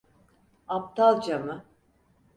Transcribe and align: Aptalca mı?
Aptalca 0.67 1.39
mı? 1.39 1.65